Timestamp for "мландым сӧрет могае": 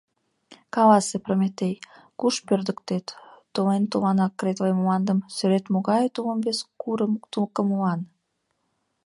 4.81-6.07